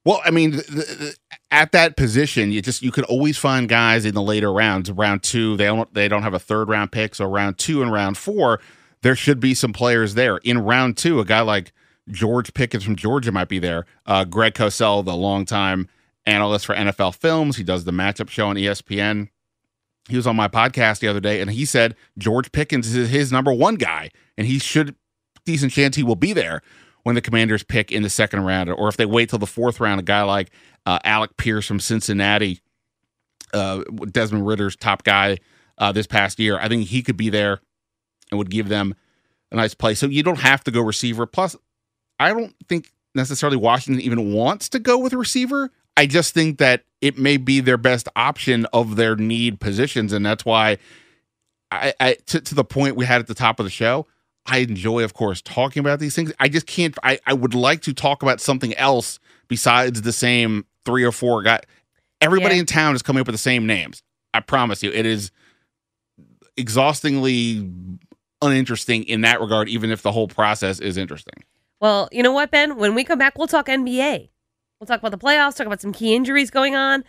[0.03, 1.15] Well, I mean, the, the,
[1.49, 4.91] at that position, you just you can always find guys in the later rounds.
[4.91, 7.91] Round two, they don't they don't have a third round pick, so round two and
[7.91, 8.61] round four,
[9.01, 10.37] there should be some players there.
[10.37, 11.73] In round two, a guy like
[12.09, 13.85] George Pickens from Georgia might be there.
[14.05, 15.87] Uh, Greg Cosell, the longtime
[16.27, 19.29] analyst for NFL Films, he does the matchup show on ESPN.
[20.07, 23.31] He was on my podcast the other day, and he said George Pickens is his
[23.31, 24.95] number one guy, and he should
[25.45, 26.61] decent chance he will be there
[27.03, 29.79] when the Commanders pick in the second round, or if they wait till the fourth
[29.79, 30.49] round, a guy like
[30.85, 32.61] uh, Alec Pierce from Cincinnati,
[33.53, 35.37] uh, Desmond Ridder's top guy
[35.77, 37.61] uh, this past year, I think he could be there
[38.31, 38.95] and would give them
[39.51, 39.93] a nice play.
[39.93, 41.27] So you don't have to go receiver.
[41.27, 41.55] Plus,
[42.19, 45.69] I don't think necessarily Washington even wants to go with receiver.
[45.97, 50.25] I just think that it may be their best option of their need positions, and
[50.25, 50.77] that's why
[51.71, 54.05] I, I to, to the point we had at the top of the show.
[54.47, 56.31] I enjoy, of course, talking about these things.
[56.39, 56.95] I just can't.
[57.03, 61.41] I, I would like to talk about something else besides the same three or four
[61.41, 61.61] guys.
[62.21, 62.61] Everybody Yeah.
[62.61, 64.03] in town is coming up with the same names.
[64.33, 65.31] I promise you, it is
[66.57, 67.69] exhaustingly
[68.41, 71.43] uninteresting in that regard, even if the whole process is interesting.
[71.79, 72.77] Well, you know what, Ben?
[72.77, 74.29] When we come back, we'll talk NBA.
[74.79, 77.03] We'll talk about the playoffs, talk about some key injuries going on.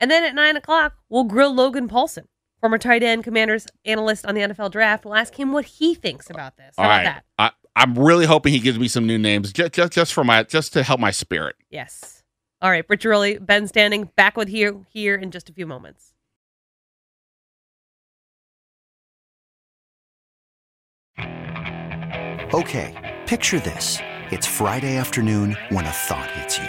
[0.00, 2.24] And then at nine o'clock, we'll grill Logan Paulsen,
[2.60, 5.04] former tight end commanders analyst on the NFL draft.
[5.04, 6.74] We'll ask him what he thinks about this.
[6.76, 7.24] How All about right, that?
[7.38, 10.42] I, I'm really hoping he gives me some new names, just just, just for my
[10.42, 11.56] just to help my spirit.
[11.70, 12.22] Yes.
[12.62, 16.14] All right, Britt Ghiroli, Ben Standig, back with you here in just a few moments.
[22.54, 23.98] Okay, picture this.
[24.30, 26.68] It's Friday afternoon when a thought hits you.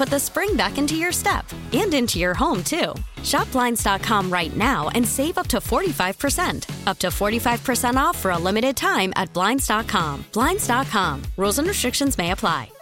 [0.00, 2.94] put the spring back into your step and into your home, too.
[3.22, 6.86] Shop Blinds.com right now and save up to 45%.
[6.86, 10.24] Up to 45% off for a limited time at Blinds.com.
[10.32, 11.22] Blinds.com.
[11.36, 12.72] Rules and restrictions may apply.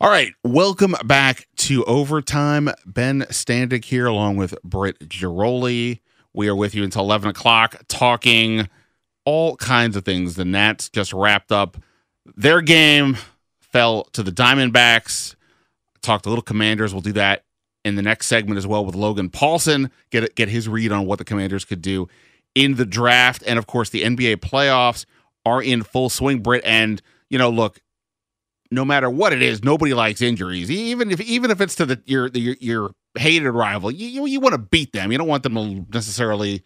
[0.00, 2.70] All right, welcome back to overtime.
[2.86, 6.00] Ben Standig here, along with Britt Ghiroli.
[6.32, 8.66] We are with you until eleven o'clock, talking
[9.26, 10.36] all kinds of things.
[10.36, 11.76] The Nats just wrapped up
[12.36, 13.16] their game,
[13.60, 15.34] fell to the Diamondbacks.
[16.02, 16.92] talked a little Commanders.
[16.92, 17.44] We'll do that
[17.84, 19.90] in the next segment as well with Logan Paulsen.
[20.10, 22.08] Get get his read on what the Commanders could do
[22.54, 25.06] in the draft, and of course the NBA playoffs
[25.46, 26.40] are in full swing.
[26.40, 27.80] Brit and you know, look,
[28.70, 30.70] no matter what it is, nobody likes injuries.
[30.70, 34.40] Even if even if it's to the your your, your hated rival, you you, you
[34.40, 35.12] want to beat them.
[35.12, 36.62] You don't want them to necessarily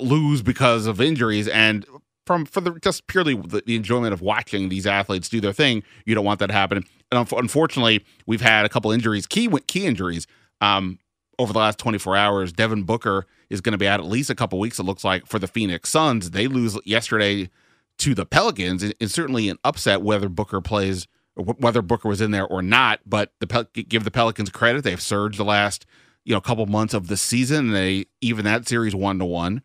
[0.00, 1.84] lose because of injuries and
[2.26, 5.82] from for the just purely the, the, enjoyment of watching these athletes do their thing
[6.04, 6.84] you don't want that to happen.
[7.10, 10.26] And unfortunately we've had a couple injuries key key injuries
[10.60, 10.98] um,
[11.38, 12.52] over the last 24 hours.
[12.52, 15.26] Devin booker is going to be out at least a couple weeks it looks like
[15.26, 16.30] for the phoenix suns.
[16.30, 17.50] They lose yesterday
[17.98, 22.46] to the pelicans it's certainly an upset whether booker plays whether booker was in there
[22.46, 25.86] or not but the Pel- give the pelicans credit they've surged the last
[26.24, 29.62] you know couple months of the season they even that series one to one.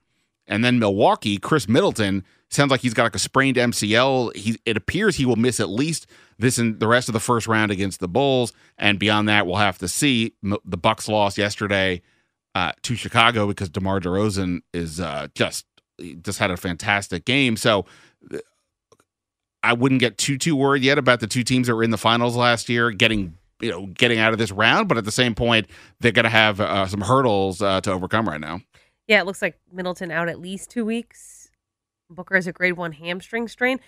[0.49, 4.35] And then Milwaukee, Khris Middleton sounds like he's got like a sprained MCL.
[4.35, 6.07] He it appears he will miss at least
[6.39, 9.57] this and the rest of the first round against the Bulls, and beyond that, we'll
[9.57, 10.33] have to see.
[10.43, 12.01] The Bucks lost yesterday
[12.55, 15.65] uh, to Chicago because DeMar DeRozan is uh, just
[16.21, 17.57] just had a fantastic game.
[17.57, 17.85] So
[19.63, 21.97] I wouldn't get too too worried yet about the two teams that were in the
[21.97, 25.35] finals last year getting you know getting out of this round, but at the same
[25.35, 25.67] point,
[25.99, 28.61] they're going to have uh, some hurdles uh, to overcome right now.
[29.07, 31.36] Yeah, it looks like Middleton out at least two weeks.
[32.09, 33.79] Booker has a grade one hamstring strain.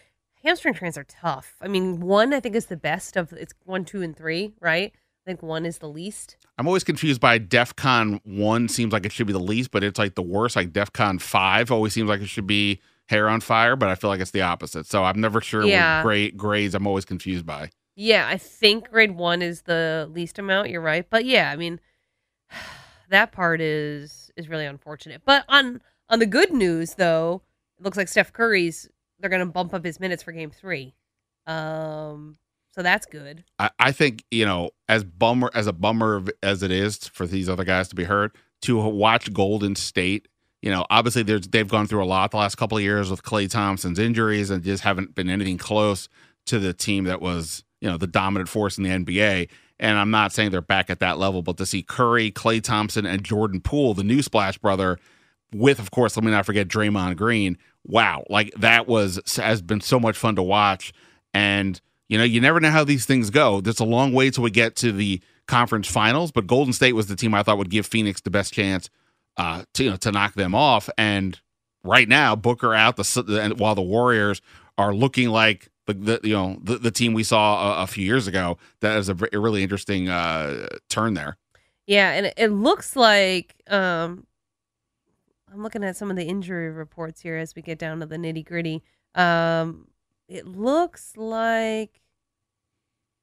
[0.44, 1.56] Hamstring strains are tough.
[1.62, 4.94] I mean, one I think is the best of it's one, two, and three, right?
[4.94, 6.38] I think one is the least.
[6.58, 8.68] I'm always confused by DEFCON one.
[8.68, 10.56] Seems like it should be the least, but it's like the worst.
[10.56, 14.10] Like DEFCON five always seems like it should be hair on fire, but I feel
[14.10, 14.86] like it's the opposite.
[14.86, 15.98] So I'm never sure yeah.
[15.98, 17.72] what grade grades I'm always confused by.
[17.96, 20.70] Yeah, I think grade one is the least amount.
[20.70, 21.80] You're right, but yeah, I mean,
[23.10, 25.24] that part is is really unfortunate.
[25.26, 27.42] But on on the good news though,
[27.80, 30.96] it looks like Steph Curry's they're going to bump up his minutes for Game Three.
[31.46, 32.38] Um,
[32.72, 33.44] so that's good.
[33.58, 37.50] I, I think you know as bummer as a bummer as it is for these
[37.50, 40.28] other guys to be hurt to watch Golden State.
[40.62, 43.24] You know, obviously there's they've gone through a lot the last couple of years with
[43.24, 46.10] Klay Thompson's injuries and just haven't been anything close
[46.46, 49.50] to the team that was you know the dominant force in the NBA.
[49.82, 53.06] And I'm not saying they're back at that level, but to see Curry, Klay Thompson,
[53.06, 54.98] and Jordan Poole, the new Splash brother,
[55.54, 57.58] with of course, let me not forget Draymond Green.
[57.86, 60.94] Wow, like that was has been so much fun to watch.
[61.34, 63.62] And you know, you never know how these things go.
[63.62, 67.08] There's a long way till we get to the conference finals, but Golden State was
[67.08, 68.90] the team I thought would give Phoenix the best chance
[69.38, 70.90] uh, to you know to knock them off.
[70.98, 71.40] And
[71.84, 74.42] right now, Booker out the while the Warriors
[74.78, 78.06] are looking like the, the you know the, the team we saw a, a, few
[78.06, 78.58] years ago.
[78.82, 81.38] That is a, a really interesting uh, turn there.
[81.88, 84.26] Yeah, and it looks like um,
[85.52, 88.18] I'm looking at some of the injury reports here as we get down to the
[88.18, 88.84] nitty gritty.
[89.16, 89.88] Um,
[90.28, 92.02] it looks like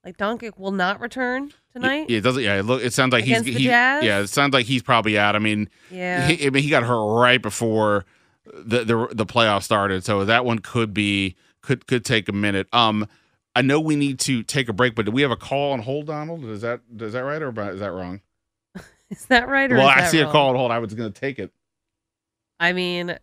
[0.04, 2.08] like Doncic will not return tonight.
[2.08, 2.42] Yeah, it doesn't.
[2.42, 2.82] Yeah, it look.
[2.82, 3.44] It sounds like he's.
[3.44, 5.34] He, yeah, it sounds like he's probably out.
[5.34, 6.28] I mean, yeah.
[6.28, 8.04] He, I mean, he got hurt right before
[8.44, 12.68] the the the playoff started, so that one could be could could take a minute.
[12.72, 13.08] Um,
[13.56, 15.80] I know we need to take a break, but do we have a call on
[15.80, 16.44] hold, Donald?
[16.44, 18.20] Is that is that right or is that wrong?
[19.10, 19.70] is that right?
[19.70, 20.28] well, I see wrong?
[20.28, 20.70] a call on hold.
[20.70, 21.52] I was going to take it.
[22.58, 23.18] I mean,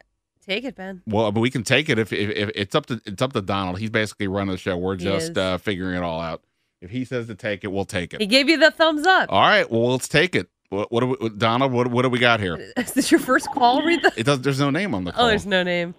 [0.45, 1.01] take it, Ben.
[1.05, 3.41] Well, but we can take it if, if, if it's up to it's up to
[3.41, 3.79] Donald.
[3.79, 4.77] He's basically running the show.
[4.77, 6.43] We're just uh, figuring it all out.
[6.81, 8.19] If he says to take it, we'll take it.
[8.19, 9.31] He gave you the thumbs up.
[9.31, 9.69] All right.
[9.71, 10.49] Well, let's take it.
[10.69, 11.71] What, what do we, Donald?
[11.71, 12.73] What, what do we got here?
[12.77, 13.83] Is this your first call?
[13.83, 14.11] Read the.
[14.17, 14.41] It does.
[14.41, 15.25] There's no name on the call.
[15.25, 15.95] Oh, there's no name.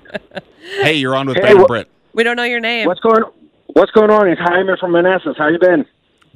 [0.80, 1.90] hey, you're on with hey, Ben and Britt.
[2.14, 2.86] We don't know your name.
[2.86, 3.24] What's going
[3.74, 4.28] What's going on?
[4.28, 5.36] It's Jaime from Manassas.
[5.38, 5.86] How you been?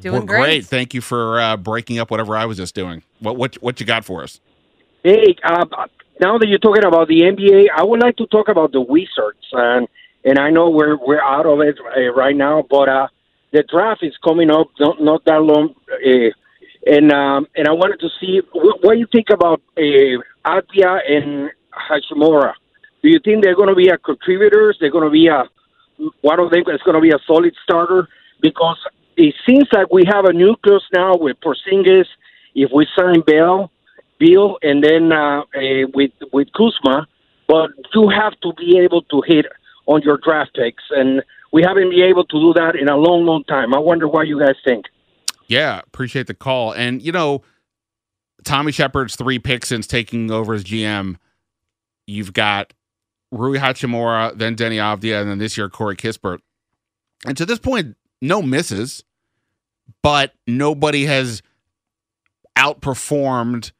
[0.00, 0.40] Doing We're great.
[0.40, 0.66] great.
[0.66, 3.02] Thank you for uh, breaking up whatever I was just doing.
[3.20, 4.40] What what what you got for us?
[5.02, 5.64] Hey, uh,
[6.20, 9.46] now that you're talking about the NBA, I would like to talk about the Wizards,
[9.52, 9.88] and
[10.24, 13.08] and I know we're we're out of it uh, right now, but uh,
[13.52, 16.30] the draft is coming up not not that long, uh,
[16.86, 21.50] and um, and I wanted to see what, what you think about uh, Apia and
[21.72, 22.52] Hachimura.
[23.02, 24.76] Do you think they're going to be a contributors?
[24.80, 25.44] They're going to be a
[26.22, 28.08] one of them is going to be a solid starter
[28.40, 28.78] because
[29.16, 32.06] it seems like we have a nucleus now with Porzingis.
[32.54, 33.70] If we sign Bell,
[34.18, 37.06] Bill, and then uh, uh, with with Kuzma,
[37.48, 39.46] but you have to be able to hit
[39.86, 43.24] on your draft picks, and we haven't been able to do that in a long,
[43.24, 43.74] long time.
[43.74, 44.86] I wonder what you guys think.
[45.46, 47.42] Yeah, appreciate the call, and you know,
[48.44, 51.16] Tommy Sheppard's three picks since taking over as GM.
[52.06, 52.72] You've got
[53.30, 56.38] Rui Hachimura, then Deni Avdija, and then this year Corey Kispert.
[57.26, 59.02] And to this point, no misses,
[60.02, 61.42] but nobody has
[62.56, 63.72] outperformed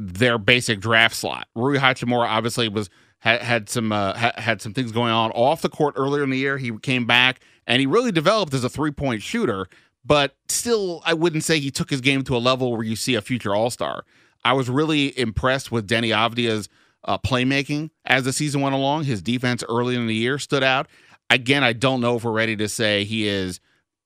[0.00, 1.46] their basic draft slot.
[1.54, 2.88] Rui Hachimura obviously was
[3.18, 6.30] had, had some uh, ha, had some things going on off the court earlier in
[6.30, 6.56] the year.
[6.56, 9.66] He came back and he really developed as a three point shooter,
[10.02, 13.14] but still, I wouldn't say he took his game to a level where you see
[13.14, 14.04] a future All Star.
[14.42, 16.70] I was really impressed with Deni Avdija's
[17.04, 19.04] uh, playmaking as the season went along.
[19.04, 20.88] His defense early in the year stood out.
[21.28, 23.60] Again, I don't know if we're ready to say he is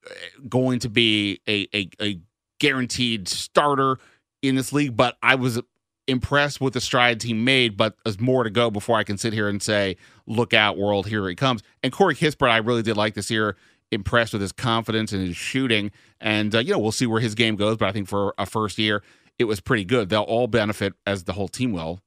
[0.04, 0.12] uh,
[0.48, 2.20] going to be a, a, a
[2.58, 3.98] guaranteed starter
[4.42, 5.60] in this league, but I was
[6.06, 9.32] impressed with the strides he made, but there's more to go before I can sit
[9.32, 9.96] here and say,
[10.26, 11.62] look out, world, here he comes.
[11.82, 13.56] And Corey Kispert, I really did like this year,
[13.90, 15.90] impressed with his confidence and his shooting.
[16.20, 18.46] And, uh, you know, we'll see where his game goes, but I think for a
[18.46, 19.02] first year,
[19.38, 20.08] it was pretty good.
[20.08, 22.00] They'll all benefit, as the whole team will,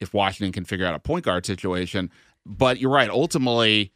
[0.00, 2.10] if Washington can figure out a point guard situation.
[2.44, 3.10] But you're right.
[3.10, 3.92] Ultimately,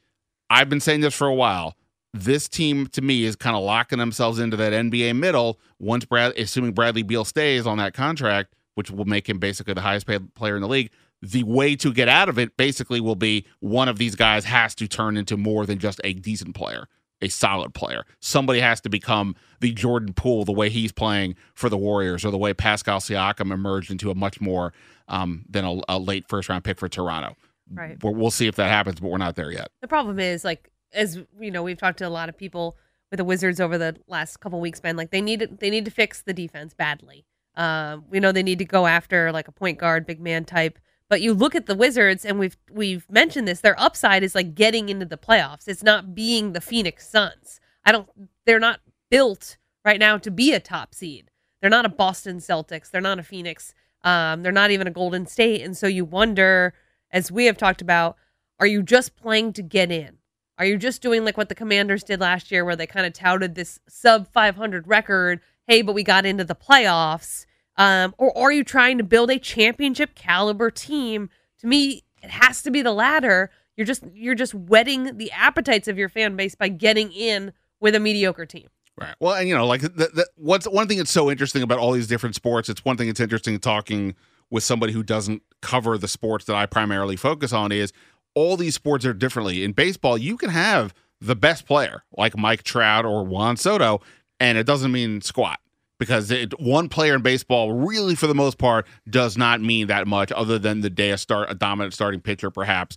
[0.50, 1.76] I've been saying this for a while.
[2.14, 5.58] This team, to me, is kind of locking themselves into that NBA middle.
[5.78, 9.80] Once Brad, assuming Bradley Beal stays on that contract, which will make him basically the
[9.80, 10.90] highest paid player in the league.
[11.22, 14.74] The way to get out of it basically will be one of these guys has
[14.76, 16.86] to turn into more than just a decent player,
[17.22, 18.04] a solid player.
[18.20, 22.30] Somebody has to become the Jordan Poole the way he's playing for the Warriors, or
[22.30, 24.74] the way Pascal Siakam emerged into a much more
[25.08, 27.34] um, than a, a, late first round pick for Toronto.
[27.72, 28.02] Right.
[28.02, 29.68] We're, we'll see if that happens, but we're not there yet.
[29.80, 32.76] The problem is, like, as you know, we've talked to a lot of people
[33.10, 34.96] with the Wizards over the last couple weeks, man.
[34.96, 37.24] Like, they need they need to fix the defense badly.
[37.56, 40.78] Um, we know they need to go after like a point guard, big man type.
[41.08, 43.60] But you look at the Wizards, and we've we've mentioned this.
[43.60, 45.68] Their upside is like getting into the playoffs.
[45.68, 47.60] It's not being the Phoenix Suns.
[47.84, 48.08] I don't.
[48.44, 48.80] They're not
[49.10, 51.30] built right now to be a top seed.
[51.60, 52.90] They're not a Boston Celtics.
[52.90, 53.72] They're not a Phoenix.
[54.02, 55.62] Um, they're not even a Golden State.
[55.62, 56.74] And so you wonder,
[57.10, 58.16] as we have talked about,
[58.60, 60.18] are you just playing to get in?
[60.58, 63.12] Are you just doing like what the Commanders did last year, where they kind of
[63.12, 67.46] touted this sub 500 record hey, but we got into the playoffs?
[67.76, 71.28] Um, or are you trying to build a championship caliber team?
[71.60, 73.50] To me, it has to be the latter.
[73.76, 77.94] You're just you're just whetting the appetites of your fan base by getting in with
[77.94, 78.68] a mediocre team.
[78.98, 79.14] Right.
[79.20, 81.92] Well, and you know, like the, the, what's one thing that's so interesting about all
[81.92, 82.70] these different sports.
[82.70, 84.14] It's one thing that's interesting talking
[84.50, 87.72] with somebody who doesn't cover the sports that I primarily focus on.
[87.72, 87.92] Is
[88.34, 89.62] all these sports are differently.
[89.62, 94.00] In baseball, you can have the best player like Mike Trout or Juan Soto,
[94.40, 95.60] and it doesn't mean squat
[95.98, 100.06] because it, one player in baseball really for the most part does not mean that
[100.06, 102.96] much other than the day a start a dominant starting pitcher perhaps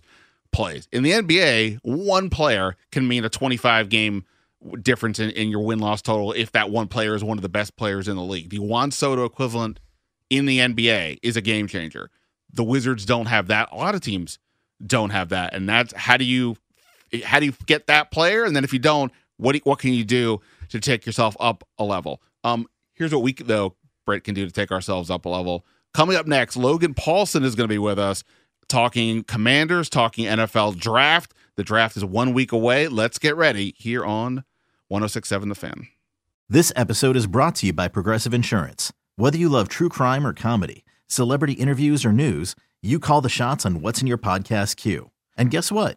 [0.52, 0.88] plays.
[0.92, 4.24] In the nba one player can mean a 25 game
[4.82, 7.76] difference in, in your win-loss total if that one player is one of the best
[7.76, 8.50] players in the league.
[8.50, 9.80] The juan soto equivalent
[10.28, 12.10] in the nba is a game changer.
[12.52, 13.68] The wizards don't have that.
[13.72, 14.38] A lot of teams
[14.84, 15.54] don't have that.
[15.54, 16.56] And that's how do you
[17.24, 18.44] how do you get that player?
[18.44, 21.62] And then if you don't what do, what can you do to take yourself up
[21.78, 22.66] a level um
[23.00, 25.64] Here's what we, though, Brett can do to take ourselves up a level.
[25.94, 28.22] Coming up next, Logan Paulsen is going to be with us
[28.68, 31.32] talking commanders, talking NFL draft.
[31.56, 32.88] The draft is one week away.
[32.88, 34.44] Let's get ready here on
[34.88, 35.88] 1067 The Fan.
[36.46, 38.92] This episode is brought to you by Progressive Insurance.
[39.16, 43.64] Whether you love true crime or comedy, celebrity interviews or news, you call the shots
[43.64, 45.10] on what's in your podcast queue.
[45.38, 45.96] And guess what?